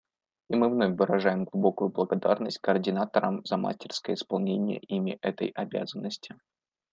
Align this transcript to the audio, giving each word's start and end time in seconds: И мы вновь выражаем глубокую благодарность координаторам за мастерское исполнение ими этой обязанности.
И 0.51 0.55
мы 0.55 0.67
вновь 0.67 0.95
выражаем 0.97 1.43
глубокую 1.43 1.91
благодарность 1.91 2.57
координаторам 2.57 3.45
за 3.45 3.55
мастерское 3.57 4.15
исполнение 4.15 4.79
ими 4.79 5.19
этой 5.21 5.49
обязанности. 5.49 6.33